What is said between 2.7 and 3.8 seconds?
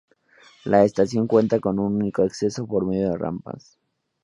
medio de rampas.